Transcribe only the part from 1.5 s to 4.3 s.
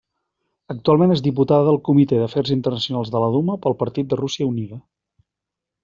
del Comitè d'Afers Internacionals de la Duma pel partit de